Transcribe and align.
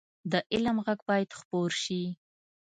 د 0.31 0.33
علم 0.53 0.77
غږ 0.85 0.99
باید 1.09 1.29
خپور 1.39 1.69
شي 1.83 2.03